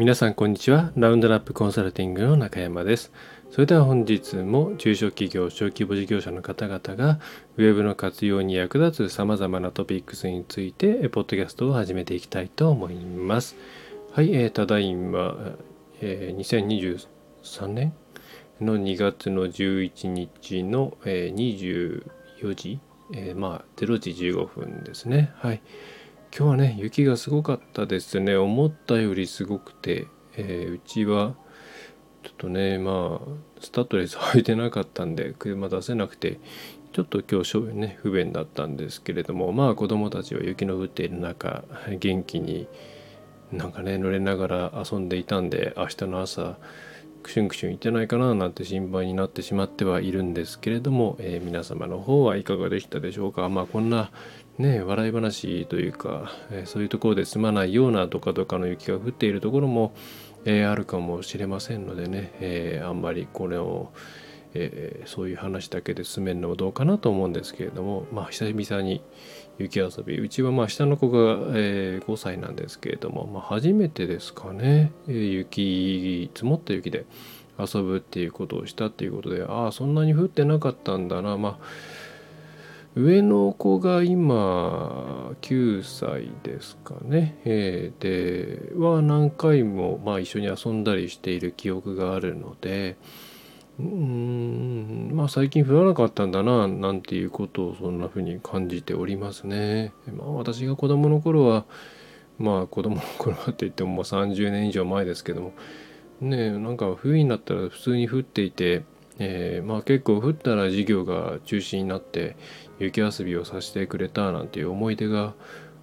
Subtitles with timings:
[0.00, 0.92] 皆さんこんにちは。
[0.96, 3.12] ラウンドラップコンサルティングの中山です。
[3.50, 7.20] それでは本日も中小企業小規模事業者の方々が
[7.58, 13.56] ウェブの活用に役立つ様々なトピックスについてポッドキャストを始めていきたいと思います。
[14.12, 15.36] はい、えー、ただいま、
[16.00, 17.06] えー、
[17.54, 17.92] 2023年
[18.58, 22.02] の2月の11日の、えー、
[22.40, 22.80] 24時、
[23.12, 25.34] えー、まあ0時15分ですね。
[25.34, 25.60] はい。
[26.36, 28.36] 今日はね雪がすごかったですね。
[28.36, 31.34] 思ったよりすごくて、えー、うちは
[32.22, 33.28] ちょっとねまあ
[33.60, 36.38] スタッドレス履いてなかったんで車出せなくて
[36.92, 41.64] ちょっと今日ね不便だったんですけれどもまあ子供たちは雪の降っている中
[41.98, 42.68] 元気に
[43.50, 46.58] なんかね乗れながら遊んでいたんで明日の朝
[47.22, 53.48] クシュンクシュンいってないかななんて心配になってしまってはいるんですけれども、えー、皆様の方はいかがでしたでしょうか。
[53.48, 54.10] まあこんな
[54.58, 59.92] ね笑い話というか、え、そういうところで済まないようなどかどかの雪が降っているところも、
[60.44, 63.92] え、あるかもしれませんのでね、えあんまりこれを、
[64.52, 69.00] えそういう話だけで済めるのもどうかなと思うんですけれどもまあ久々に
[69.58, 77.06] 雪遊びうちはまあ下の子が、え5歳なんですけれども、まあ、初めてですかね、え雪積もった雪で
[77.58, 81.64] 遊ぶっていうことをしたっていうことでああそんなに降ってなかったんだなまあ
[82.96, 92.96] 上の子が今9歳ですかね、えー、では何回も、まあ、一緒に遊んだりしている記憶があるので
[93.78, 99.92] うんまあ最近降らなかったんだななんていうことをそんな風に感じておりますね。
[100.12, 101.64] まあ私が子供の頃は
[102.38, 105.52] まあ子供の頃はって言ってももう30年以上前ですけども
[106.20, 108.82] ねなんか冬になったら普通に降っていて、
[109.18, 112.36] えー、まあ結構降ったら授業が中止になって
[112.80, 115.34] 雪遊びをさせてくれたなんていう思い出が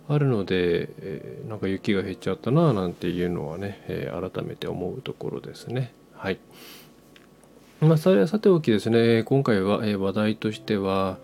[0.09, 5.93] あるので、えー、なんか雪が減っちゃったななんていうのはね、えー、改めて思うところですね。
[6.13, 6.39] はい。
[7.79, 11.19] まあ、それはさておきですね、今回は、えー、話題としては、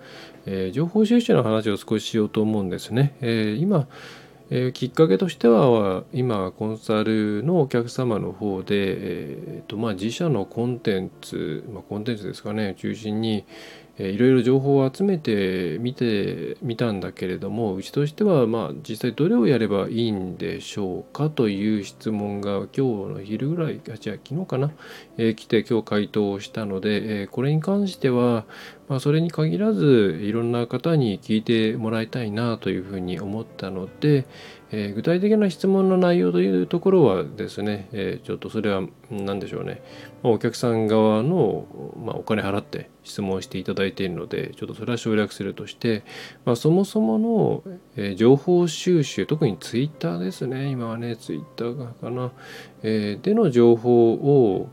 [0.46, 3.16] えー、情報収集の話を少ししようと思うんですね。
[3.22, 3.88] えー、今、
[4.50, 13.46] えー、きっかけとしては今コンサルのお客様の方で、えーとまあ、自社のコンテンツ、まあ、コンテンツですかね中心に、
[14.00, 22.82] いろいろ情報を集めてみてみたんだけれどもうちとしてはまあ実際どれをやればいいんでしょうかという質問が今日
[23.14, 24.72] の昼ぐらいあ違う昨日かな、
[25.18, 28.46] えー、来て今日回答をしたので、えー、これに関しては、
[28.88, 34.26] まあ、それに限らずいろんな方に聞いてもらいたいなというふうに思ったので、
[34.76, 39.84] えー、具体的な質問の内容というところはですね、えー、ちょっとそれは何でしょうね、
[40.24, 41.68] まあ、お客さん側の、
[42.04, 46.04] まあ、お金払って質問していただいているのでちょっとそれは省略するとして、
[46.44, 47.64] まあ、そもそもの、
[47.96, 50.72] えー、情報収集特にツイッターですね。
[50.72, 52.32] 今はねツイッターかな、
[52.82, 54.70] えでの情報を、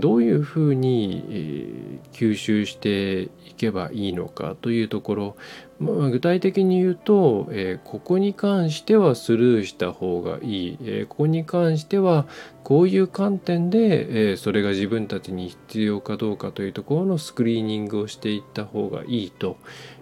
[0.00, 5.36] どういうふうに、吸収していけばいいのかというところ、
[5.78, 12.26] まあ、具体的に言うと、え、ここに関してはスルーした方がいい、え、ここに関しては
[12.64, 19.58] こういう観点で、えそれが自分たちに必要かどうかというところのスクリーニングをしていった方がいいと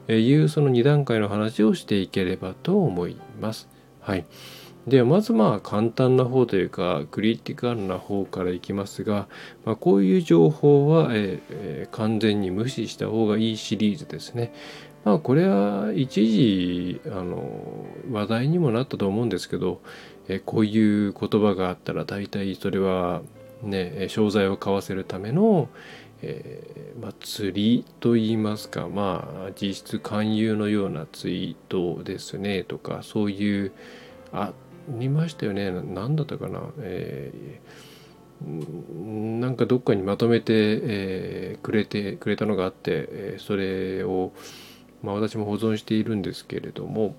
[0.09, 3.69] いうその2段階の話をしていければと思います。
[4.01, 4.25] はい。
[4.87, 9.27] でまずまあ簡単な方というかクリティカルな方からいきますが、
[9.65, 14.53] まあ、こういう情報は、えー、完全に無視した方がいいシリーズですね。
[15.05, 19.81] まあこれは一時あの話題にもなったと思うんですけど、
[20.29, 23.23] えー、こういう言葉があったら大体それは
[23.63, 25.69] ね商材を買わせるための、
[26.23, 33.73] えーまあ、釣りと言いますかまあ実質勧誘のようなツイートですねとかそういう
[34.33, 34.53] あ
[34.89, 35.71] 見ましたよね。
[35.71, 40.53] 何だったかな、えー、なんかどっかにまとめて、
[40.83, 44.33] えー、くれてくれたのがあって、え、それを、
[45.03, 47.15] まあ、私も保存しているんですけれども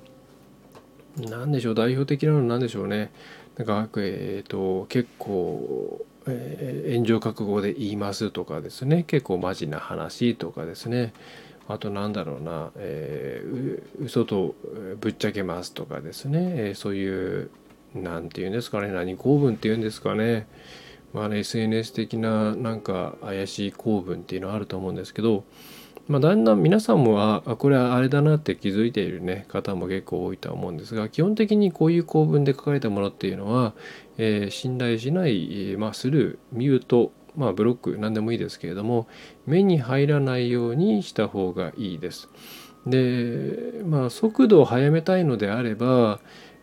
[1.18, 1.76] 何でしょう。
[1.76, 3.12] 代表的なのは何でしょうね。
[3.58, 9.04] なんか、えーと、結構、えー、炎上覚悟で言いますとかですね。
[9.04, 11.14] 結構マジな話とかですね。
[11.68, 14.56] あとなんだろうな、えー、嘘と
[15.00, 17.52] ぶっちゃけますとかですね、えー、そういう
[17.94, 18.90] 何て言うんですかね。
[18.92, 20.48] 何公文っていうんですかね。
[21.14, 25.46] まあね SNS 的ななんか怪しい公文っていうのはあると思うんですけど
[26.08, 29.46] まあだんだん皆さんもあこれはあれだなって気づいているね。
[29.48, 33.74] 方も結構多いとは思うんですが基本的にこういう公文で書かれたものっていうのは、
[34.18, 39.08] えー、信頼しない、まあ、スルーミュートまあ、ブロック何でもいいですけれども
[39.46, 42.30] 目に入らないようにした方がいいです。
[42.86, 46.20] でまあ速度を速めたいのであれば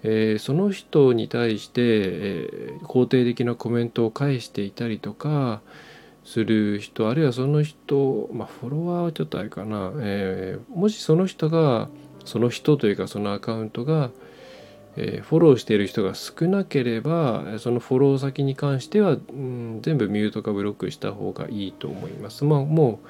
[0.06, 5.62] えー、その人に対して、えー、肯定的なコメントを返していたりとか
[6.24, 11.88] する人あるいはその人、まあ、フォロワーはちょっとあれかな、えー、もしその人が
[12.26, 14.10] その人というかそのアカウントが、
[14.96, 22.44] えー、フォローしている人が少なければそのフォロー先に関しては、うん、全部ミュートかブロックした方がいいと思います。
[22.44, 23.08] まあ、もう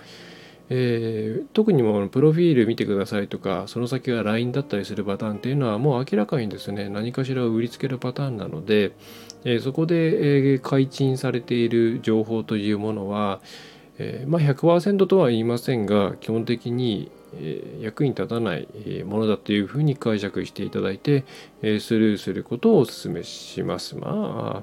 [0.71, 8.93] えー、特にもプロフィール見てくださいとかその先が LINE だったりするパターンっていうのはもう明らかにですね何かしらを売りつけるパターンなので、
[9.45, 13.41] えー、そこで、えー、開陳されている情報というものは、
[13.99, 17.11] えー、まあ、100%とは言いませんが基本的に、
[17.81, 18.69] 役に立たない
[19.05, 21.25] ものだというふうに解釈していただいて、
[21.63, 23.97] スルーすることをお勧めします。
[23.97, 24.63] ま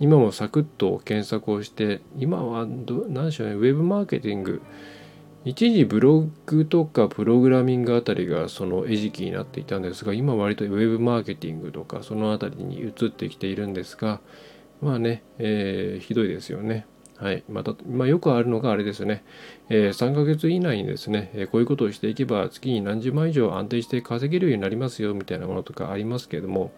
[0.00, 4.60] 今もサクッと検索をして今は何でしょうねウェブマーケティング
[5.44, 14.20] 一時ブログとかプログラミングあたりがその餌食になっていたんですが今割とウェブマーケティングとかそのあたりに移ってきているんですが
[14.80, 16.86] まあね、えー、ひどいですよね。
[17.16, 19.24] はい、また、まあ、よくあるのがあれですね、
[19.68, 26.72] えー、3ヶ月以内にですね、えー、こういうことをしていけば月に何十万以上安定して稼げるようになりますよみたいなものとかありますけれども、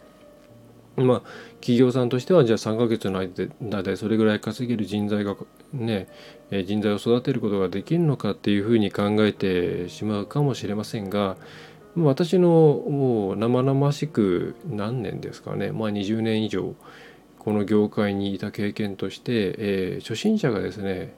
[0.97, 1.21] まあ、
[1.61, 5.37] 企業さんとしてはじゃあ3ヶ月の間でそれぐらい稼げる人材が
[5.73, 6.07] ね
[6.51, 11.37] え人材を育てることができるのかっていうふうに考えてしまうかもしれませんが
[11.97, 15.73] 私のもう生々しく何年ですかね。
[15.73, 16.75] まあ20年以上
[17.47, 21.15] この業界にいた経験として、えー、初心者がですね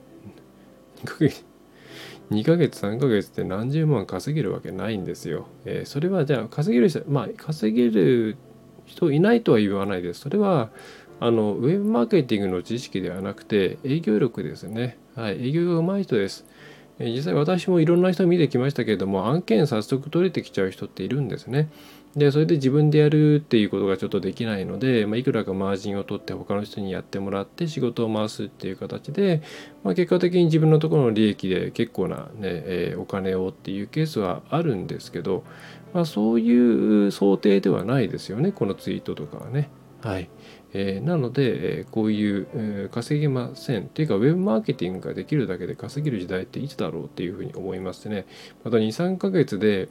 [2.29, 5.47] 2ヶ月3ヶ月って何十万稼げるわけないんですよ。
[5.65, 8.37] えー、それはじゃあ稼げる人まあ稼げる
[8.85, 10.19] 人いないとは言わないです。
[10.19, 10.69] それは
[11.19, 14.99] あのウェブマーケティングの知識ではなくて営業力ですね。
[15.15, 16.45] はい、営業が上手い人です。
[16.99, 21.69] 実際私もいろんな人見てきましたけれども案件早速取れてきちゃう人っているんですね。
[22.15, 29.43] でそれで自分でやるっていうことがちょっとできないので、まあ、いくらかマージンを取って他の人にやってもらって仕事を回すっていう形で、
[29.83, 35.43] まあ、結果的に自分のところの利益で結構なね、えー、お金をっていうケースはあるんですけど、
[35.93, 39.69] まあ、そういう想定ではないですよねこのツイートとかはね。
[40.01, 40.29] はい
[40.73, 48.25] えー、なので、えー、こういう、えー、稼げませんっていうかウェブマーケティングができるだけで稼げる時代っていつだろうっていうふうに思いますね
[48.63, 49.89] また23ヶ月で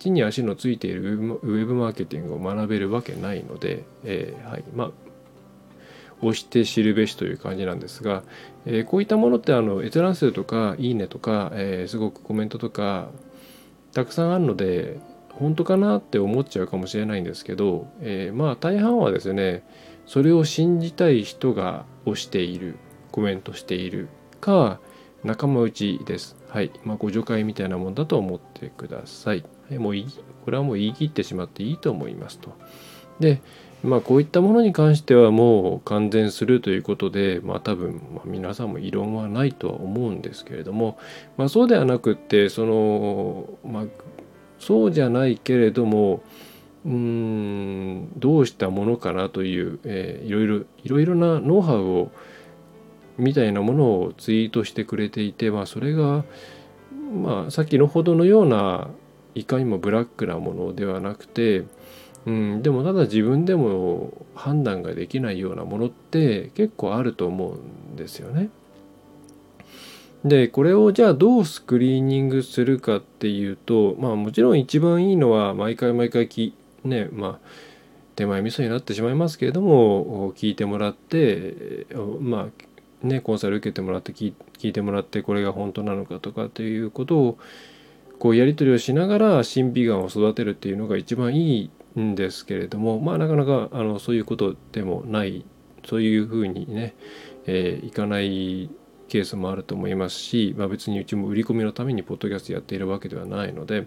[0.00, 4.90] 地に足のついているウェブマーケティングを学べるわけないので、えー、はいまあ
[6.22, 8.24] 押して知るべしという感じなんですが、
[8.66, 13.08] えー、こういったものってあの閲覧数とかいいねとか、えー、すごくコメントとか
[13.92, 14.98] たくさんあるので
[15.30, 19.62] 本当かなって思っちゃうかもしれないんですけど、えー、まあ大半はですね
[20.06, 22.76] それを信じたい人が押している
[23.12, 24.08] コメントしている
[24.40, 24.80] か
[25.22, 26.36] 仲間内です。
[26.48, 26.70] はい。
[26.84, 29.44] まあ、ご助会みたいなもんだと思ってください。
[29.78, 29.94] もう
[30.44, 32.52] これはもう言い切ってしまっていいと思いますと。
[33.20, 33.40] で、
[33.82, 40.98] まあ、こういったものに関してはもう完全するということで、まあ、多分、皆さんも異論はないとは思うんですけれども、
[41.36, 43.84] まあ、そうではなくってその、まあ、
[44.58, 46.22] そうじゃないけれども
[46.84, 52.10] うんどうしたものかなという、えー、いろいろいろいろなノウハウを
[53.18, 56.24] みたいなものをツイートしてくれていて、まあ、それが、
[57.14, 58.88] まあ、さっきのほどのような
[59.34, 61.64] いかにもブラックなものではなくて、
[62.26, 68.50] うん、でもただ自分でも判断ができないようなものって結構あると思うんですよね。
[70.24, 77.48] でこれをじゃあどうスクリーニングするかっていうとまあもちろん一番いいのは毎回毎回きねまあ
[78.16, 81.86] 手前味噌になってしまいますけれども聞いてもらって
[82.20, 82.48] ま
[83.02, 87.38] あねコンサル受けてもらって聞いてもらってこれが本当なのかとかっていうことを
[88.20, 95.44] こうやり取りをしながら審美眼を育てるっていうのが一番いいんですけれどもまあなかなかあのそういうことでもない
[95.86, 96.94] そういうふうにね、
[97.46, 98.70] えー、いかない
[99.08, 103.86] ケースもあると思いますし、まあ、別にうちも売り込みのためにポッドキャストやっているわけではないので、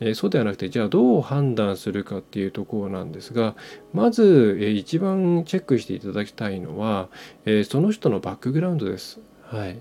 [0.00, 3.54] えー、そうではなくてじゃあどう判断するかっていうところなんですが
[3.92, 7.08] まず、えー、一番チェックしていただきたいのは、
[7.44, 9.20] えー、その人のバックグラウンドです。
[9.42, 9.78] はい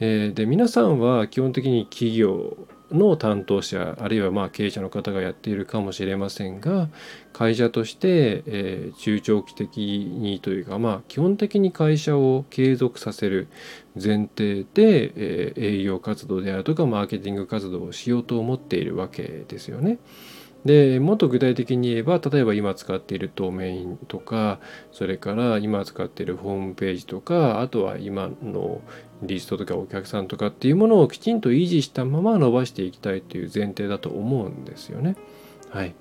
[0.00, 2.56] えー、で皆さんは基本的に企業
[2.92, 6.88] の担当者あるいはまあ経営者の方がやっているかもしれませんが
[7.32, 13.48] 会社として、えー、中長期的にというかまあ基本的に会社を継続させる
[13.94, 19.98] 前提で、えー、営業活動であるとかマーケティング活動をしようと思っているわけですよね。
[20.64, 24.60] でもっと具体的に言えば例えば今使っているドメインとか
[24.92, 28.80] それから今使っているホームページとかあとは今の
[29.22, 35.16] リストとかお客さんとかっていうものをきちんと維持したまま伸ばしていきたいという前提だと思うんですよね。
[35.70, 35.94] はい。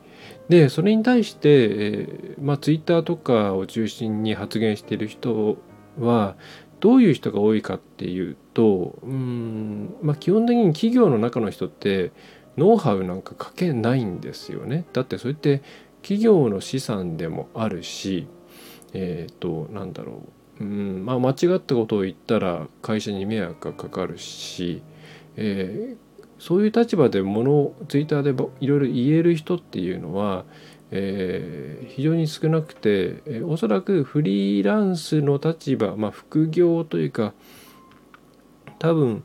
[0.50, 5.58] でそれに対して、えー、まあ、ツイッターとかを中心に発言している人
[6.00, 6.36] は
[6.80, 12.12] どういう人が多いかっていうとうん、まあ、基本的に企業の中の人って
[12.62, 14.86] ノウハウなんか書けないんですよね。
[14.94, 15.64] だってそれって
[16.04, 18.28] 企業の資産でもあるし
[18.94, 20.22] えっ、ー、となんだろ
[20.60, 24.84] ううんまあ間違ったことを言ったら会社に迷惑がかかるし、
[25.38, 30.46] えー、そういう立場でものをツイッターでいろいろ言える人っていうのは、
[30.92, 37.34] えー、非常に少なくて、えー、おそらくフリーランスの立場、まあ、副業というか
[38.78, 39.24] 多分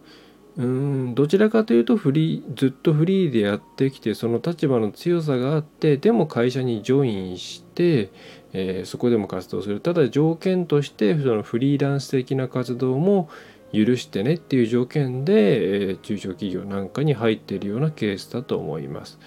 [0.57, 8.11] うんどちらかというとフリーずっとフリーでやってきてその立場の強さがあってでも会社にジョインして、
[8.55, 13.29] えー、そこでも活動するただ条件としてそのフリーランス的な活動も
[13.73, 19.19] 許してねっていう条件で、えー、中小企業なんかに入っているようなケースだと思います。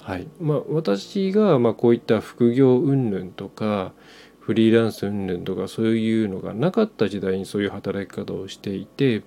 [0.00, 3.92] はいまあ、私がまこういった副業云々とか
[4.38, 9.24] フリーランス云々とかそういうのがなかった時代にそういう働き方をしていて、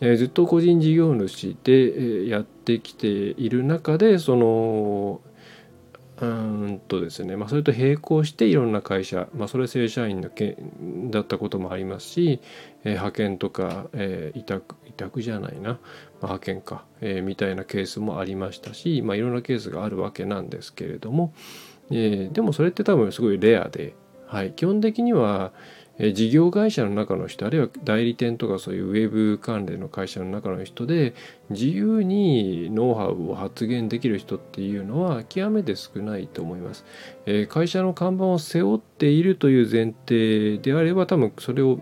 [0.00, 5.20] えー、ずっと個人事業主で、やってきている中でその
[6.20, 10.56] うんとですね、まあ、それと並行していろんな会社、まあ、それ正社員のけ
[11.10, 12.40] だったこともありますし、
[12.82, 15.78] えー、派遣とか、えー、委託委託じゃないな、まあ、
[16.22, 21.32] 派遣か、えー、みたいなケースもありましたし、まあ、いろんなケースがあるわけなんですけれども、
[21.90, 23.94] えー、でもそれって多分すごいレアで、
[24.26, 25.52] はい、基本的には、
[25.98, 31.14] 事業会社の中の人あるいは代理店とかそういうウェブ関連の会社の中の人で
[31.50, 36.84] 自由にノウハウを発言できる人っていうのは極めて少ないと思います。
[37.26, 41.80] え会社の看板を背負っているという前提であれば多分それを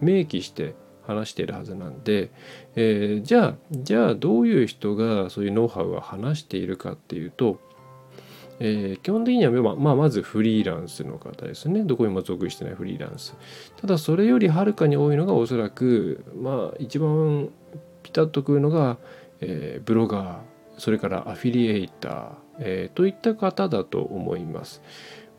[0.00, 0.74] 明記して
[1.06, 2.30] 話しているはずなんで、
[2.74, 7.60] えー、じゃあじゃあどういう人がそういうノウハウを話しているかっていうと
[8.64, 11.82] えー、基本的には、まあ、ま、ずフリーランスの方ですね。
[11.82, 13.34] どこにも属してないフリーランス。
[13.76, 17.48] ただそれよりはるかに多いのがおそらく、まあ一番
[18.04, 18.98] ピタッとくるのが、
[19.40, 20.38] えー、ブロガー、
[20.78, 24.80] それからアフィリエイター、えー、といった方だと思います。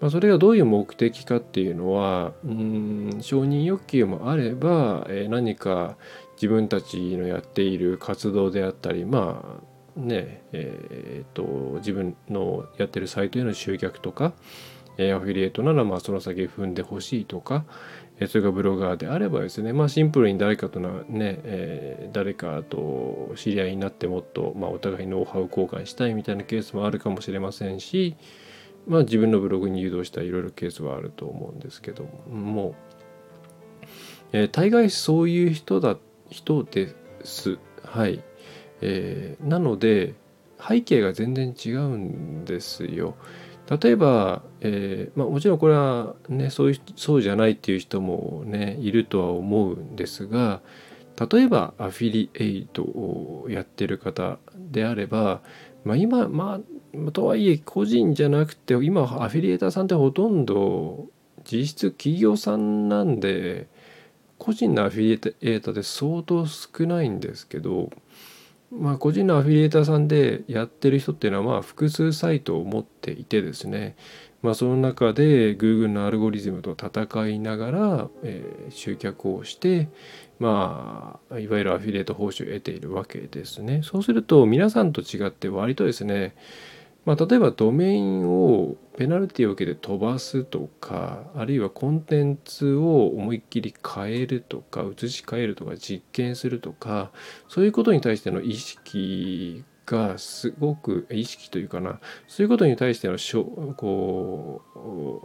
[0.02, 5.96] まあ、それがどういう目的かっていうのは、うん、承認欲求もあれば、え、何か
[6.36, 14.34] 自分たちのやっている活動であったり、まあねえーと、自分のやってるサイトへの集客とか、
[14.98, 17.66] え、アフィリエイトならまあその先踏んでほしいとか、
[18.20, 28.16] え、それがブロガーであればですね、まあ、シンプルに誰かとなね、えー、誰かと知り合いになってもっと、まあ、お互いノウハウ交換したいみたいなケースもあるかもしれませんし、
[28.88, 32.76] まあ、自分のブログに誘導したいろいろケースはあると思うんですけども、
[34.32, 35.98] えー、大概そういう人だ
[36.30, 37.60] 人です。
[37.84, 38.24] はい。
[38.86, 40.14] えー、なので
[40.60, 43.16] 背景が全然違うんですよ。
[43.82, 50.62] 例えば、えーまあ、もちろんこれはねそういうそうじゃないっていう人もねいるとは思うんですが
[51.32, 55.40] 例えばアフィリエイトをやってる方であれば、
[55.86, 56.60] まあ、今ま
[57.08, 61.08] あとはいえ個人じゃなくて今アフィリエーターさんってほとんど
[61.50, 63.68] 実質企業さんなんで
[64.38, 67.92] 個人のアフィリエーターで相当少ないんですけど
[68.80, 73.96] まあ、個人のアフィリエーターさんでやってる人っていうのはまあ複数サイトを持っていてですね、
[74.42, 79.90] まあ、その中で Google のアルゴリズムと戦いながら、えー、集客をして、
[80.40, 83.82] まあ、いわゆるアフィリエイト報酬を得ているわけですね。
[83.84, 86.36] そうすると皆さんと違って割とですね
[87.06, 97.12] まあ、例えばドメインをペナルティを受けて飛ばすとかあるいはコンテンツを思いっきり変えるとか移し替えるとか実験するとか
[97.50, 103.44] そういうことに対しての意識がすごく意識というかなそういうことに対してのしょ
[103.76, 104.62] こ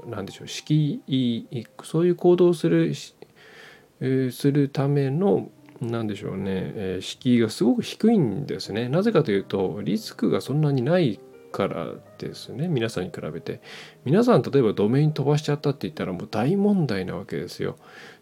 [0.04, 8.88] うなんでしょう敷居そういう行動をするするためのなんでしょうね、えー、敷居がすごく低いんですね。
[8.88, 11.20] なぜかというとリスクがそんなにない
[11.58, 11.88] から
[12.18, 13.60] ですね皆さんに比べて。
[14.04, 17.74] 皆さん例えばドメイン飛ばしちゃったって言ったらもう大問題なわけですよ。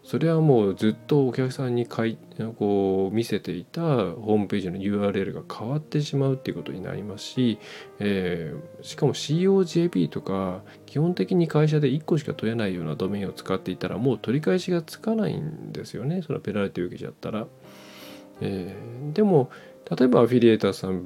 [0.03, 2.17] それはもうずっとお客さんにかい
[2.57, 7.59] こう見せていたホームページの URL が変わってしまうっていうことになりますし、
[7.99, 16.23] えー、しかも COJP とか基本的に会社で1個しか取れないようなドメインを使っていたらもう取り返しがつかないんですよね。
[16.23, 17.45] そのペナルティ受けちゃったら、
[18.41, 19.51] えー、でも
[19.95, 21.05] 例えばアフィリエーターさん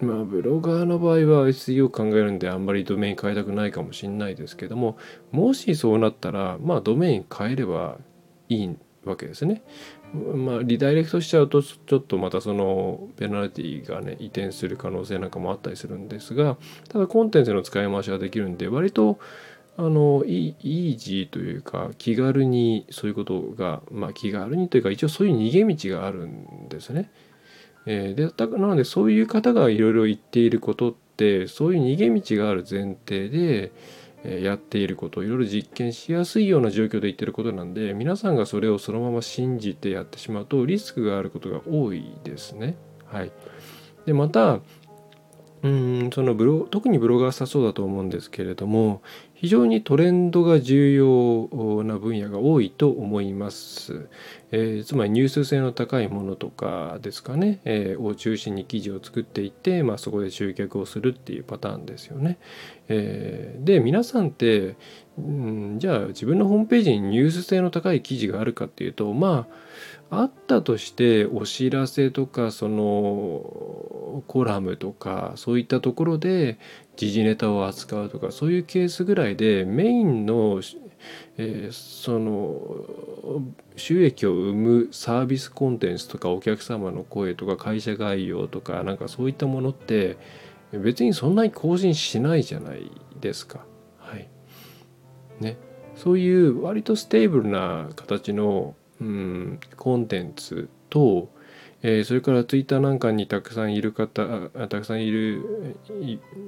[0.00, 4.96] まあブロガーの場合は SEO を考えるんであんまりドメイン変えたくないかもしれないですけども
[5.30, 7.98] もしそうなったらまあドメイン変えれば
[8.48, 9.62] いいわけですね。
[10.14, 16.56] まあ、リダイレクトしちゃうとちょっとまたそのペナルティがね移転する可能性なんかもあったりするんですが
[16.88, 19.18] ただコンテンツの使い回しができるんで割と
[19.76, 27.10] あのイージーというか気軽にそういうことがまあ気軽にというか一応そういう逃げ道があるんですね。
[27.86, 33.72] えー、でだなのでそういう方がいろいろ言っていることってそういう逃げ道がある前提で
[34.24, 42.76] えやっていることいろいろ実験しやすいような状況で言ってることなんで皆さんがそれをそのまま信じてやってしまうとリスクがあることが多いですね。
[43.06, 43.30] はい、
[44.06, 44.60] でまた
[45.62, 49.02] うんそのブロ特にブロガーさそうだと思うんですけれども
[49.44, 54.08] 非常にトレンドが重要な分野が多いと思います。
[54.52, 62.38] えー、つまりニュース性の高いものとかですかね、えー、を中心に記事を作っていって、まあ、そこで集客をするっていうパターンですよね。
[62.88, 64.76] えー、で皆さんって、
[65.18, 69.46] うん、じゃあ自分のホームページにニュース性の高い記事があるかっていうとま
[70.10, 76.58] ああったとしてお知らせとかそのコラムとかそういったところで
[76.96, 80.60] 時事ネタを扱うとかそういうケースぐらいでメインの、
[81.36, 83.42] えー、その
[83.76, 90.16] 収益を生むサービスコンテンツとかお客様の声とか会社概要とかなんかそういったものって
[90.72, 93.64] 別にそんなに更新しないじゃないですか。
[93.98, 94.28] はい。
[95.40, 95.56] ね。
[95.94, 101.28] そういう割と stable な形のうんコンテンツと、
[101.86, 105.76] えー、それからツイッターなんかにたくさんいる方たくさんいる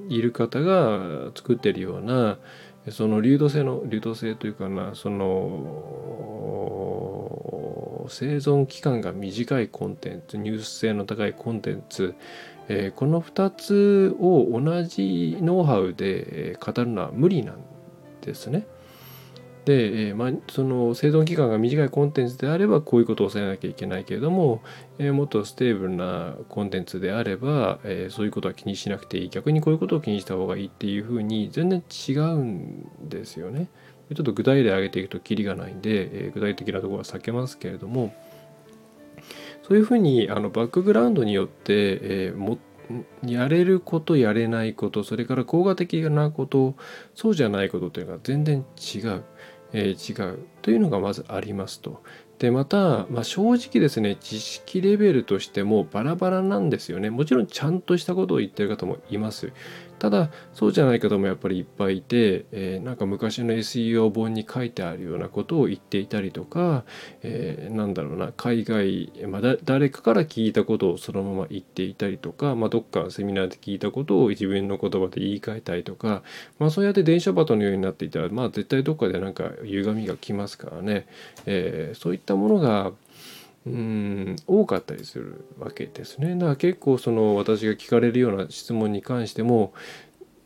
[0.09, 2.39] いる方が作ってるような
[2.89, 6.07] その流動性の流動性というかなその
[8.09, 12.15] 生存期間が短いコンテンツニュース性の高いコンテンツ、
[12.67, 17.57] えー、この2つを同じノウハウで語るのは無理なん
[18.21, 18.65] ですね。
[19.67, 24.63] で、えー、まあ、その生存期間が短いコンテンツであればこういうことを押さえなきゃいけないけれども、
[24.97, 33.67] えー、もっと stable なコンテンツであれば、えー、そういうことは気にしなくていい逆にこういうことを気にした方がいいっていうふうに全然違うんですよね。
[34.15, 38.15] ちょっと具体例挙げていくとキリがないんで、え具体的なところは避けますけれども
[39.67, 41.99] そういうふうにあのバックグラウンドによって、
[42.29, 42.57] えも
[43.25, 46.75] やれることやれないことそれから効果的なこと
[47.15, 49.23] そうじゃないことというのが全然違う。
[49.73, 52.01] えー、違うというのがまずありますと。
[52.39, 59.51] でまた、まあ、正直ですね知識レベルとしてもバラバラなんですよねもちろんちゃんとしたことを言ってる方もいます
[59.99, 66.83] ただそうじゃない方もやっぱりいっぱいいて、えー、なんか昔の SEO 本に書いてあるようなことを言っていたりとか、
[67.23, 76.23] えー、なんだろうな海外、まあ、誰かから聞いたことをそのまま言っていたりとか、まあ、どっかセミナーで聞いたことを自分の言葉で言い換えたりとか、
[76.59, 81.07] まあ、そうやって電車バトのようになっていたら、まあ、絶対どっかでなんか歪みがきますからね、
[81.45, 82.91] えー、そういったものが
[83.67, 86.35] うん多かったりするわけですね。
[86.35, 89.73] だから結構その私が聞かれるような質問に関しても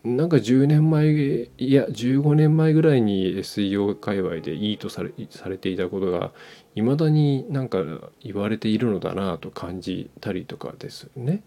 [0.03, 6.31] なんか10年前いや15年前ぐらいに SEO 界隈でいいとされされていたことが
[6.75, 7.79] いまだになんか
[8.19, 11.43] 言われているのだなと感じたりとかですね。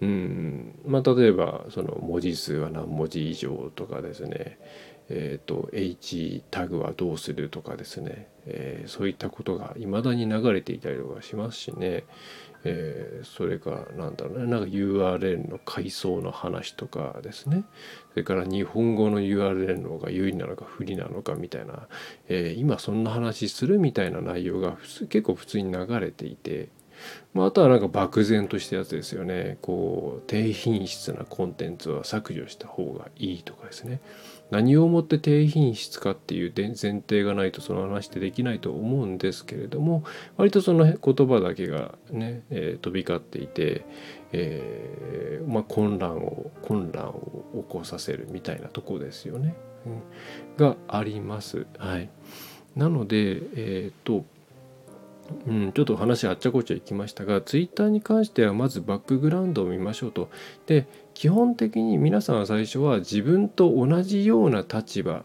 [0.00, 4.58] うんまあ、例えばその文字数は何文字以上とかですね
[5.08, 12.04] えーと、H タグはどうするとかですね、えー、そういったことがいまだに流れていたりとかしますしね、
[12.64, 17.64] えー、それからなんだろうねなんか URL の階層の話とかですね。
[18.10, 21.86] それから日本語の URL の方が有利なのか不利なのかみたいな、
[22.28, 24.76] えー、今そんな話するみたいな内容が
[25.08, 26.68] 結構普通に流れていて。
[27.34, 29.58] まあ、あとはなんか漠然としたやつですよね。
[29.60, 34.00] こう低品質なコンテンツは削除した方がいいとかですね。
[34.50, 40.04] 何をもって低品質かっていう前提がないとその話ってできないと思うんですけれども
[40.36, 43.84] 割とその言葉だけがね、えー、飛び交っていて、
[44.32, 49.56] えー、まあ、混乱を混乱を起こさせるみたいなとこですよね、
[49.86, 50.02] うん、
[50.56, 51.66] があります。
[51.78, 52.08] はい、
[52.76, 54.24] なのでえっ、ー、と
[55.46, 60.28] うん、ちょっと話あっちゃこっちゃいきましたがツイッターに関してはまずバックグラウンドを見ましょうと。
[60.66, 65.24] で基本的に皆さんは最初は自分と同じような立場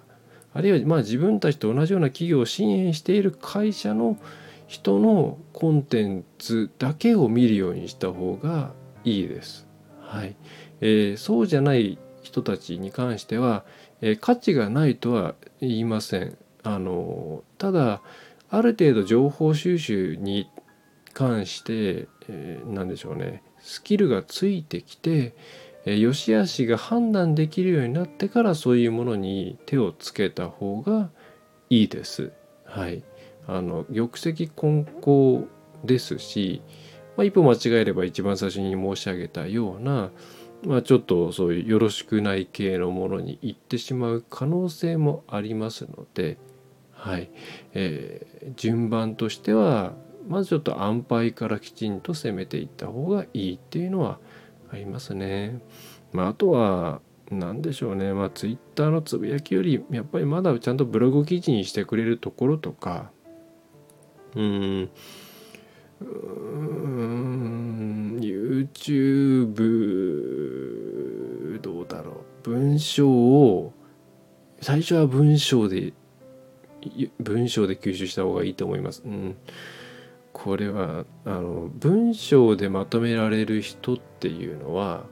[0.54, 4.18] あるいはまあ自分たちと同じような企業を支援している会社の
[4.68, 8.72] 人のコンテンツだけを見るようにした方が
[9.04, 9.68] いいです。
[10.00, 10.38] はい
[10.80, 13.66] えー、そうじゃない人たちに関しては、
[14.00, 16.38] えー、価値がないとは言いません。
[16.64, 18.02] あのただ
[18.50, 20.50] ある程度情報収集に
[21.12, 25.36] 関して、えー、何でしょうねスキルがついてきて、
[25.86, 31.10] 良し悪しが判断できるようになってからそういうものに手をつけた方が
[31.70, 32.32] いいです。
[32.66, 33.04] はい。
[33.48, 35.48] あの玉石混交
[35.84, 36.62] ですし、
[37.18, 40.12] まあ、一歩間違えれば一番最初に申し上げたような、
[40.64, 46.38] まあ、ちょっとそういうよろしくない系のものに行ってしまう可能性もありますので、
[46.94, 47.32] はい
[47.74, 49.94] えー、順番としては
[50.28, 54.20] まずちょっと安牌からきちんと攻めていった方がいいっていうのは
[54.72, 55.60] ありますね。
[56.14, 58.14] まあ、あとは何でしょうね。
[58.14, 63.12] まあツイッターのつぶやきよりやっぱりまだちゃんとブログ記事にしてくれるところとか。
[64.36, 64.90] うん。
[66.02, 68.18] うん。
[68.20, 69.92] YouTube
[71.62, 72.50] どうだろう。
[72.50, 73.74] 文章を
[74.62, 75.94] 最初は文章で
[77.20, 79.04] 文章で吸収した方がいいと思います。
[79.06, 79.36] うん、
[80.34, 85.06] これはあの文章でまとめられる人っていうのは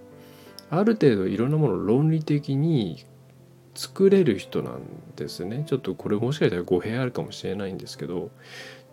[0.70, 3.06] ある程度いろんなものを論理的に
[3.76, 4.82] 作れる人なん
[5.16, 5.64] ですね。
[5.68, 8.30] ちょっとこれもしかしたら語弊あるかもしれないんですけど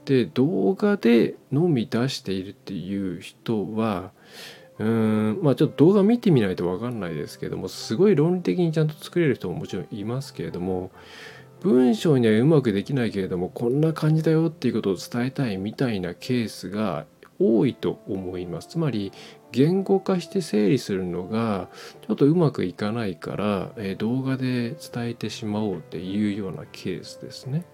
[0.04, 4.12] で動画でのみ出しているっていう人は
[4.78, 10.90] うーんまあちょっと動画見てみないと分かんないですけどもすごい論理的にちゃんと作れる人ももちろんいますけれども
[11.60, 17.06] 文章にはうまくできないけれどもこんな感じだよっていうことを伝えたいみたいなケースが
[17.38, 19.12] 多いと思いますつまり
[19.52, 21.68] 言語化して整理するのが
[22.06, 27.64] ちょっとうまくいかないから、え、動画で伝えてしまおうっていうようなケースですね。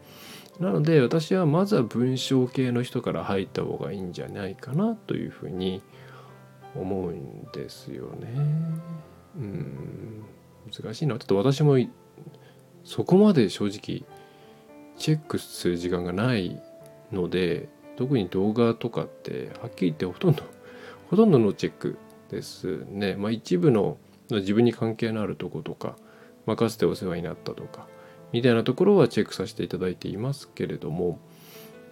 [0.60, 5.82] なので私はまずは文章系の人から入った方がいいんじゃないかなというふうに
[6.76, 8.28] 思うんですよね。
[9.36, 10.24] うん
[10.70, 11.78] 難しいなちょっと私も
[12.84, 14.04] そこまで正直
[14.98, 16.60] チェックする時間がない
[17.12, 20.42] ので特に動画とかってはっきり言ってほとんど
[21.10, 21.98] ほとんどのチェック
[22.30, 23.16] ですね。
[23.16, 23.98] まあ一部の
[24.30, 25.96] 自分に関係のあるとことか、
[26.46, 27.86] まあ、かつてお世話になったとか
[28.32, 31.18] みたいなところはチェックさせていただいていますけれども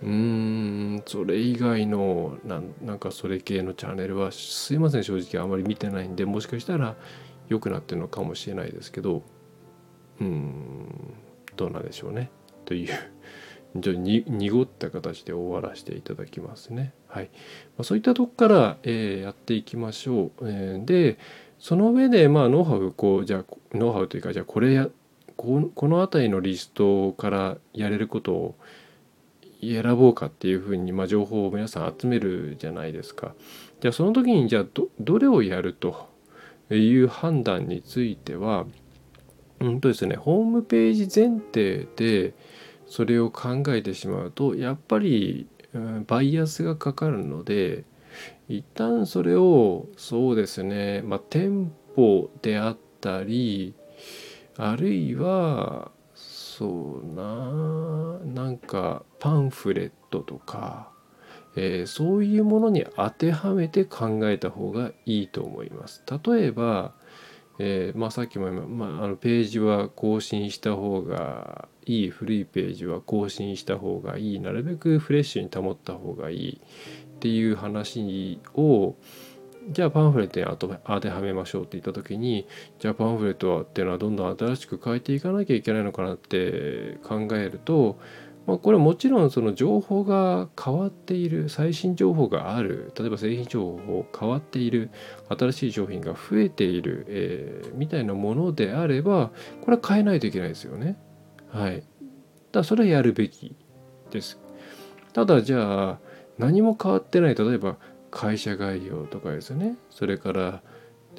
[0.03, 6.97] うーんそれ以外のなんかそれ系のチャンネルはすいません正直あまり見てないんでもしかしたら
[7.49, 9.23] 良くなってるのかもしれないですけど
[10.21, 11.15] うん
[11.57, 12.31] どうなんでしょうね
[12.65, 12.95] という
[13.81, 16.93] ちょに濁った形で終わらせていただきますね。
[17.07, 17.25] はい
[17.77, 20.49] まあ、そういったとこから、えー、やっていきましょう。
[20.49, 21.19] えー、で
[21.59, 23.45] その上で、まあ、ノウハウこうじゃあ
[23.77, 24.89] ノウハウというかじゃあこれや
[25.37, 28.55] ここの辺りのリストからやれることを
[29.63, 33.35] 選ぼうかっていうふうに、まあ、情報を皆さん集めるじゃないですか。
[33.81, 36.09] じゃあその時にじゃあどどれをやると
[36.71, 38.67] いう判断については
[39.61, 42.35] うんとですねホームページ前提で
[42.87, 47.85] それを考えてしまうとやっぱり、うん、バイアスがかかるので
[48.49, 53.75] 一旦それをそうですねまあ店舗であったり
[54.57, 55.93] あるいは
[56.61, 60.91] そうななんかパンフレットとか、
[61.57, 66.05] えー、そういうものに当てはめて考えた方がいいと思います。
[66.23, 66.93] 例えば、
[67.63, 78.97] えー、まあ、さっきも言いまあ、あのページは更新した方がいい古いページは更新した方がいいなるべくフレッシュに保った方がいいっていう話を
[79.69, 80.47] じゃあパンフレットに
[80.87, 87.99] 当てはめましょうって言った時にじゃあパンフレットはっていうのはどんどん新しく変えていかなきゃいけないのかなって考えると、
[88.47, 94.91] まあ、これもちろんその情報が変わっている最新情報がある例えば製品情報変わっている
[95.29, 99.31] 新しい商品が増えている、えー、みたいなものであれば
[99.63, 100.97] これは変えないといけないですよね。
[101.53, 101.83] はい。
[102.53, 103.55] だそれはやるべき
[104.11, 104.41] です。
[105.13, 105.99] ただじゃあ
[106.39, 107.77] 何も変わってない例えば
[108.11, 110.63] 会社概要とかですよねそれから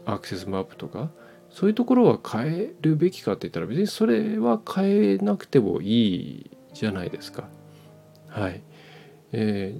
[0.05, 1.11] アクセスマップとか
[1.49, 6.51] そういうところは変えるべきかって言ったら別にそれは変えなくてもいい
[6.81, 7.47] じゃないですか。
[8.27, 8.63] はい。
[9.33, 9.75] え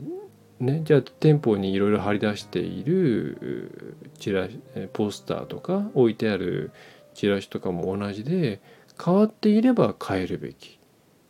[0.61, 4.47] ー、ね、じゃあ店舗にいろいろ貼り出しているチラ
[4.93, 6.71] ポスターとか置いてある
[7.15, 8.61] チラシとかも同じで
[9.03, 10.79] 変わっていれば変えるべき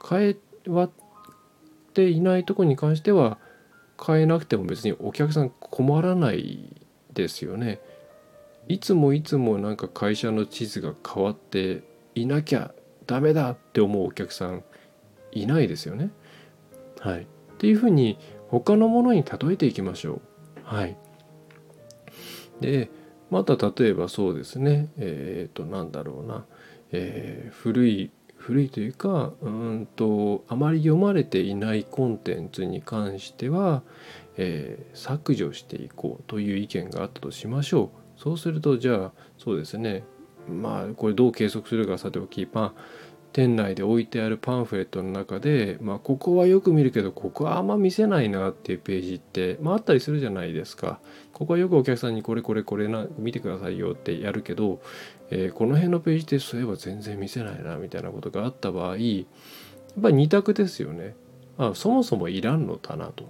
[0.05, 0.37] 変え
[0.69, 0.91] わっ
[1.93, 3.37] ていないとこに関しては
[4.05, 7.79] 変えなくても別にお客さん困らないですよね。
[8.67, 12.73] いつもいつもなんか会社の地図が変わっていなきゃ
[13.07, 14.63] ダメだって思うお客さん
[15.31, 16.11] いないですよね。
[16.99, 17.21] はい。
[17.21, 17.25] っ
[17.57, 18.17] ていうふうに
[18.49, 20.21] 他のものに例えていきましょう。
[20.63, 20.97] はい。
[22.61, 22.89] で
[23.29, 26.45] また例えばそうですねえっ、ー、となんだろうな、
[26.91, 33.83] えー、古い古いというかうんとあまり読まれていないコンテンツに関しては、
[34.37, 40.03] えー、削除していこうという意見があったとしましょうそうするとじゃあそうですね
[40.49, 42.81] まあこれどう計測するかさておきまあ
[43.33, 50.99] 店内で置いてあるパンフレットの中で、まあ、ここはよく見るけどここはあんま見せないなっていうページって、まあ、あったりするじゃないですか。
[51.31, 54.81] ここはよくお客さんにこれこれこれな見てくださいよってやるけど、
[55.29, 59.25] えー、この辺のページってそういえば全然見せないなみたいなことがあった場合やっ
[60.01, 61.15] ぱり2択ですよね。
[61.57, 63.25] あそもそもいらんのだなと。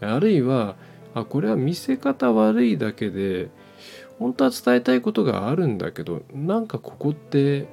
[0.00, 0.76] あるいは
[1.14, 3.48] あこれは見せ方悪いだけで
[4.18, 7.66] 本当は伝えたいことがあるんだけどなんかここって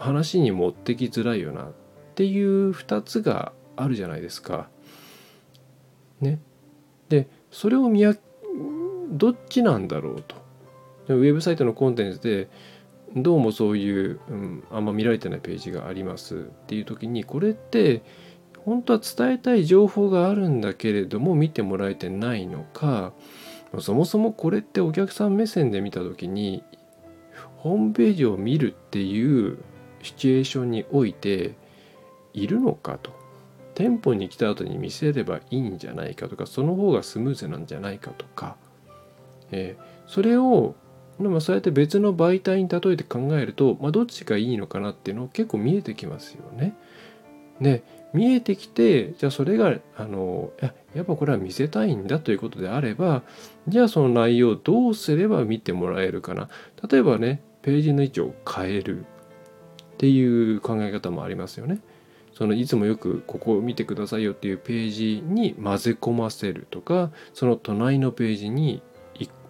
[0.00, 1.72] 話に持ってきづらいよなっ
[2.14, 4.68] ていう2つがあるじゃないですか。
[6.20, 6.40] ね。
[7.08, 8.16] でそれを見や
[9.10, 10.36] どっちなんだろうと。
[11.08, 12.48] ウェブサイトのコンテンツで
[13.16, 18.02] どうもそういう、うん、あんま見られてないページがありますっていう時にこれって
[18.64, 23.12] 本当は伝えたい情報があるんだけれども見てもらえてないのか
[23.80, 26.62] そもそもこれってお客さん目線で見た時に
[27.56, 29.58] ホームページを見るっていう
[30.02, 31.54] シチュエーションにおいて
[32.32, 33.18] いるのかと。
[33.74, 38.56] 店舗に来た後に見せればいいんじゃないかとかその方がスムーズなんじゃないかとか、
[39.52, 40.74] えー、それを
[41.18, 46.74] まあ、そうやって別の媒体に例えて考えると、まあ、どっちがいいのかなっていうの結構見えてきますよね。
[47.60, 47.82] で
[48.14, 53.22] 見えてきてじゃあそれがあのややっぱこれは見せたいんだということであれば
[53.68, 56.48] じゃあその内容をどうすれば見てもらえるかな。
[56.90, 59.04] 例えばねページの位置を変える。
[60.00, 61.78] っていう考え方もありますよね。
[62.32, 68.82] そのいつもよくここを見てくださいよっていうページに混ぜ込ませるとかその隣のページに、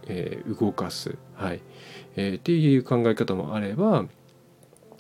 [0.09, 1.61] えー、動かす、はい
[2.17, 4.07] えー、っていう考え方もあれば、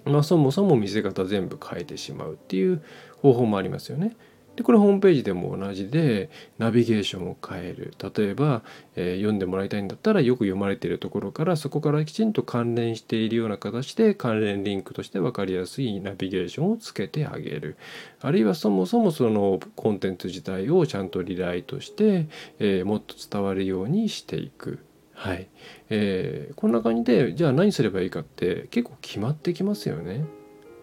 [0.04, 2.80] まあ、そもそも見せ方全部変えてしまうっていう
[3.20, 4.16] 方法もありますよね。
[4.60, 8.60] でこれホームページでも同じでナビゲーションを変える例えば、
[8.94, 17.78] えー、読んでもらいたいんだったらよく読まれているところからそこからきちんと関連しているような形で関連リンクとして分かりやすいナビゲーションをつけてあげる
[18.20, 24.80] あるいはそもそもそのコンテンツ自体をちゃんとリライトして、えー、もっと伝わるようにしていく。
[25.14, 25.48] はい、
[25.88, 30.24] えー、こんな感じでじゃあ何すればいいかって結構決まってきますよね。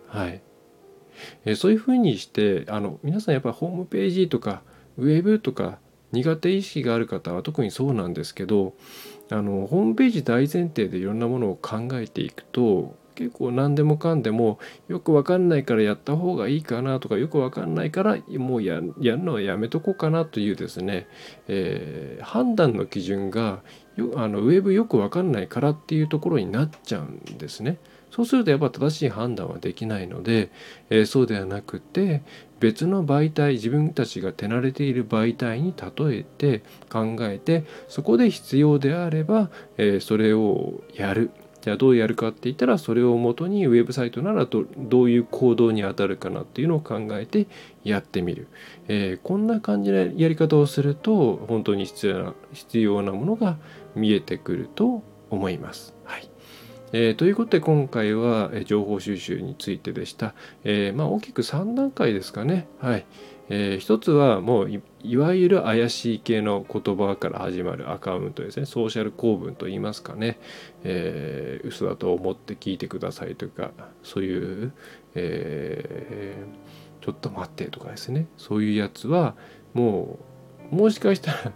[0.07, 0.41] はい、
[1.45, 4.62] えそういうふうにしてあの皆さんやっぱりホームページとか
[4.97, 5.80] ウェブとか
[6.12, 8.73] 苦手意識がある方は特にそうなんですけど
[9.30, 21.08] あのホームページ大前提でいろんなものを考えていくと結構何でもかんでもよく分かんないからやった方がいいかなとかよく分かんないからもうやるのはやめとこうかなというですね、
[21.47, 23.63] えー、判断の基準が
[23.95, 27.80] よあのウェブよく分かんないからっていうところになっちゃうんですね。
[28.17, 30.49] そうするとやっぱ正しい判断はできないので、
[30.89, 32.23] えー、そうではなくて
[32.60, 41.30] 別の媒体自分たちが手慣れている媒体に例えて考えてそこで必要であれば、えー、それをやる
[41.62, 47.45] じゃあどうやるかって言ったらそれをもとにウェブサイトならどどういう行動に当たるかなっていうのを考えて
[47.84, 48.47] やってみる、
[48.88, 53.58] えー、こんな感じのやり方をすると本当に必要な必要なものが
[53.93, 55.96] 見えてくると思います。
[56.93, 60.34] えー、ということで今回は情報収集についてでした。
[60.63, 62.67] えー、まあ、大きく3段階ですかね。
[62.80, 63.06] はい
[63.50, 70.38] えー、一つはもういわゆる怪しい系の言葉から始まるアカウントですねソーシャル構文といいますかね、
[70.84, 73.71] えー、嘘だと思って聞いてくださいとか
[74.04, 74.73] そういう、
[75.15, 79.36] えー、ちょっと待ってとかですねそういうやつは
[79.73, 80.19] も
[80.71, 81.54] うもしかしたら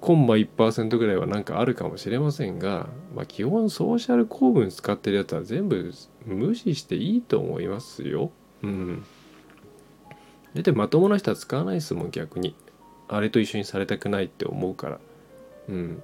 [0.00, 5.92] コンマ1%ぐらいはなんかあるかもしれませんが、まあ、基本ソーシャル構文使ってるやつは全部
[6.24, 8.30] 無視していいと思いますよ。
[8.62, 9.04] うん。
[10.54, 12.56] 大体まともな人は使わないですもん逆に。
[13.08, 15.00] あれと一緒にされたくないって思うから。
[15.68, 16.02] うん。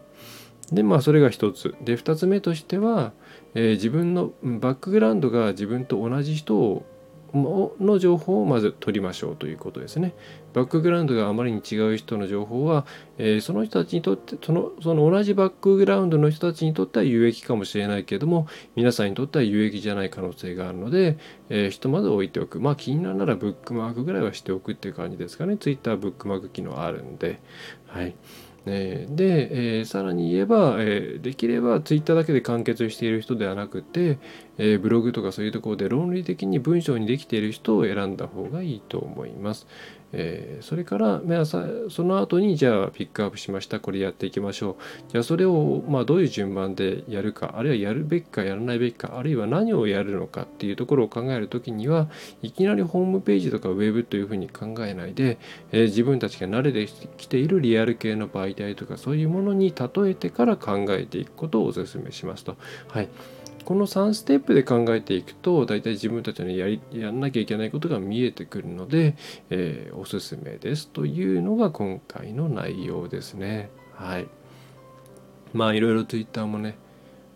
[0.73, 1.75] でまあそれが一つ。
[1.81, 3.13] で二つ目としては、
[3.55, 6.85] えー、自分のバックグラウンドが自分と同じ人を
[7.37, 10.15] の情報をまず取りましょうということですね。
[10.53, 12.87] バックグラウンドがあまりに違う人の情報は、
[13.19, 21.19] えー、その人たちにとってそのその同じバックグラウンドの人たちにとっては有益かもしれないけれども皆さんにとっては有益じゃない可能性があるので、
[21.51, 27.41] えー、ひとまず置いておくまあ気になるならブックマークぐらいはしておくっていう感じですかね Twitter ブックマーク機能あるんで
[27.89, 28.15] はい。
[28.67, 34.19] えで、え、さらに言えば、え、できれば Twitter だけで完結している人ではなくて、
[34.59, 39.67] え、ブログとかそういうところで論理的に文章にできている人を選んだ方がいいと思います。
[40.19, 41.21] えー、それから
[41.91, 52.09] その後にじゃあピックアップしましたこれやっていきましょうじゃあそれをまあどういう順番でやるかあるいはやるべきかやらないべきかあるいは何をやるのかっていうところを考える時には
[52.41, 55.39] いきなりホームページとかウェブというふうに考えないで、
[55.71, 56.87] えー、自分たちが慣れて
[57.19, 62.57] きているリアル系の媒体とかそういうものに例えてから考えていくことをお勧めしますと。
[62.89, 63.09] はい
[63.67, 69.17] この3ステップで考えていくと大体自分たちのやりやんなきゃいけないことが見えてくるので、
[69.51, 73.71] えー、おすすめですというのが今回の内容ですね。
[73.93, 74.29] はい。
[75.53, 76.79] まあいろいろ Twitter もね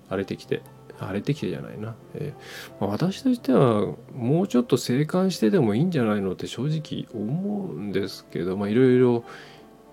[0.09, 0.63] 荒れてきて
[1.01, 9.25] 荒れてきてじゃないな、えー、まあ、私としてはもうちょっと静観してでもいいんじゃないのって正直思うんですけどまあいろいろ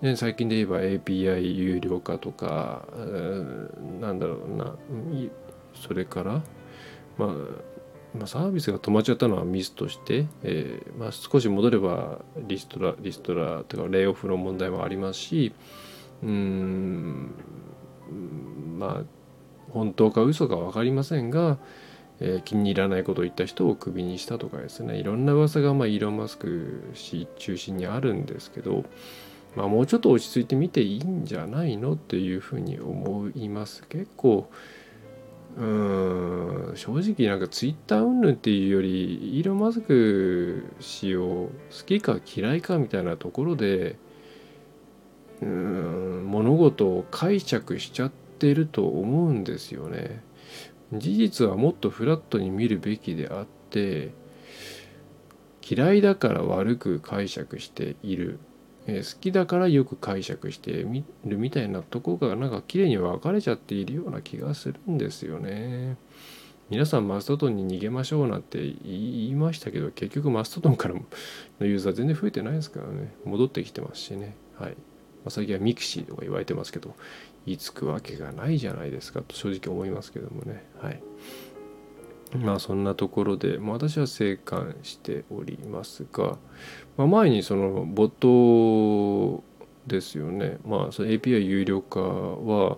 [0.02, 4.76] ね、最近で言えば API 有料化とか、えー、なんだろうな
[5.82, 6.42] それから、
[7.16, 7.28] まあ、
[8.16, 15.52] まあ、サービスが止まっちゃったのはミスとして、えー、まあ、少し戻ればリストラリストラとかレイオフの問題もありますし
[16.22, 17.30] うん
[18.78, 19.04] まあ
[19.72, 21.58] 本当か嘘か分かりませんが、
[22.20, 28.84] えー、気に入らないことを言った人をクビにしたとかですねいろんな噂がまあイーロン・マスク氏中心にあるんですけど
[29.56, 33.82] まあ、もうちょっと落ち着いてみていいんじゃないのっていうふうに思います。
[33.88, 34.48] 結構
[35.56, 43.96] うん正直なんかツイッター云々っていうよりイーロン・マスク氏を好きか嫌いかみたいなところで
[45.42, 50.22] うん物事を解釈しちゃってると思うんですよね。
[50.92, 54.12] 事実はもっとフラットに見るべきであって
[55.68, 58.38] 嫌いだから悪く解釈している
[58.88, 65.96] えー、好きだからよく解釈してみるみたいなとこがなんか綺麗に分かれちゃっているような気がするんですよね。
[66.70, 73.14] 皆さんマストドンに逃げましょうなんて言いましたけど結局マストドンからのユーザー全然増えてないですからね。
[73.24, 74.34] 戻ってきてますしね。
[74.58, 74.76] はい、ま
[75.26, 76.94] あ、最近はミクシーとか言われてますけど
[77.46, 80.64] いつくわけがないじゃないですかと正直思いますけどもね。
[80.80, 81.02] はい。
[82.36, 86.36] まあそんなところで、まあ、私は静観しておりますが、
[86.96, 89.44] まあ、前にそのボット
[89.86, 92.76] ですよね、まあ、API 有料化は、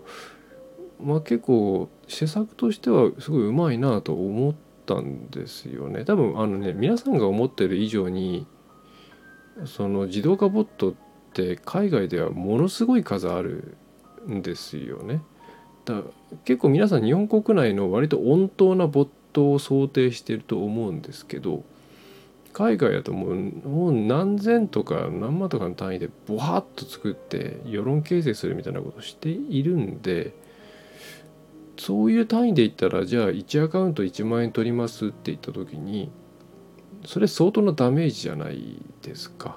[1.03, 4.55] まあ、結構施策としてはすごいうまいなと思っ
[4.87, 6.05] たんですよね。
[6.05, 8.47] 多分あのね皆さんが思ってる以上に
[9.65, 10.95] その自動化ボットっ
[11.33, 13.77] て海外ではものすごい数ある
[14.29, 15.23] んですよね。
[15.85, 16.03] だ
[16.45, 21.65] 結構皆さん日本国内の割と温当なボットを想定してると思うんですけど
[22.53, 30.35] 海外だともうもう何千とか何万とかの単位でボワッと作って世論形成するみたいなことをしているんで
[31.79, 36.11] そういう単位で言ったらじゃあ1アカウント1万円取りますって言った時に
[37.07, 39.57] それ相当なダメージじゃないですか。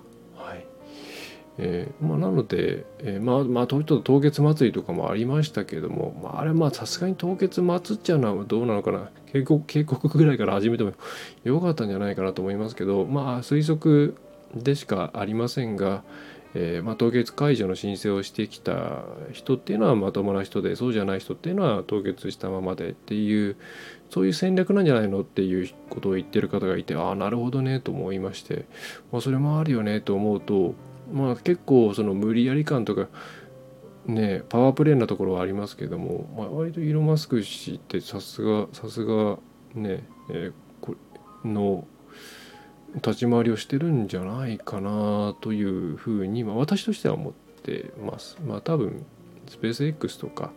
[1.57, 9.09] えーまあ、なので、えー、まあまあ東京都凍結祭りとかもありましたけれども、まあ、あれまあさすがに凍結祭っちゃうのはどうなのかな。
[9.33, 10.93] 警告警告ぐらいから始めても
[11.43, 14.15] よかったんじゃないかなと思いますけどまあ推測
[14.53, 16.03] でしかありませんが、
[16.53, 23.55] えーまあ、凍結解除の申請をしてきた人っていうのはまともな人でそうじゃない人っていうのは凍結したままでっていう
[24.11, 28.65] そういう戦略なんじゃないのっていうことを言ってる方がいてああなるほどねと思いまして、
[29.11, 30.75] まあ、それもあるよねと思うと
[31.11, 33.07] まあ結構その無理やり感とか
[34.05, 39.37] ねパワープレイなところはありますけども、まあ、割とイーロン・マスク氏ってさすがさすが
[39.73, 40.95] ね、えー、こ
[41.43, 41.87] の
[42.95, 48.37] 立ち回りをしてるんじゃないかなというふうに、まあ、私としては思ってます。
[48.45, 49.05] まあ多分
[49.47, 50.51] スペース X とか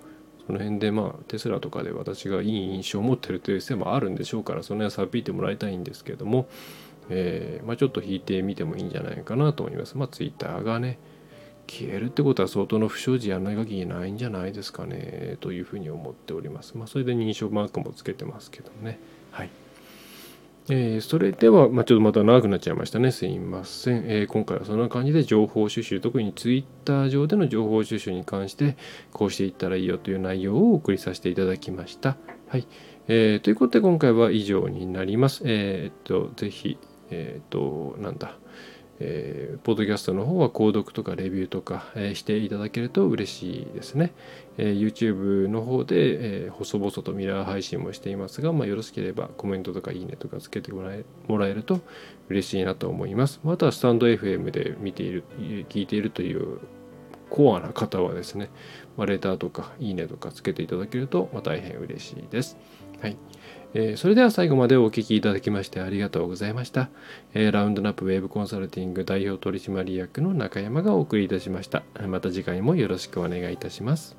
[0.47, 6.47] その辺でまあテスラとかで私がいい印象を持ってるという線もあるんでしょうからその辺はさびいてもらいたいんですけども
[7.09, 9.97] えー、まあ、ちょっと引いてみてもいいんじゃないかなと思います。
[9.97, 10.99] まあ、ツイッターがね、
[11.69, 16.77] 消えるってことは相当の不祥事やらない限りないんじゃないですかね、というふうに思っております。
[16.77, 18.99] まあ、それで認証マークもつけてますけどね。
[19.31, 19.51] はい。
[20.69, 23.12] えー、それでは、まあ、ちょっとまた長くなっちゃいましたね。
[23.12, 24.05] すいません。
[24.07, 28.77] えー、今回はそんな感じで情報収集、特にツイッター上での情報収集に関して、
[29.12, 32.16] こうしていったらいいよという内容をお送りさせていただきました。
[32.49, 32.66] はい。
[33.07, 35.42] えー、ということで今回は以上になります。
[35.45, 36.79] えー、っと、ぜひ、
[37.11, 38.37] えっ、ー、と、なんだ、
[38.99, 44.12] えー、ポッドキャストの方は購読とかレビューとか、えー、していただけると嬉しいですね。
[44.57, 51.81] えー、YouTube の方で、えー、細々とミラー配信もしていますが、まあ、よろしければコメントとかいいねとかつけてもらえもらえると
[52.29, 53.40] 嬉しいなと思います。
[53.45, 55.25] またスタンド FM で見ている、
[55.69, 56.59] 聞いているという
[57.29, 58.51] コアな方はですね、
[58.97, 62.57] まあ、レターとかいいねとかつけていただけると、まあ、大変嬉しいです。
[63.03, 63.16] はい。
[63.75, 66.89] えー、それでは最後までお聴きいただきましてありがとうございました。
[67.35, 71.83] えー、ラウンドナップウェブコンサルティング代表取締役の中山がお送りいたしました。
[72.07, 74.17] また次回もよろしくお願いいたします。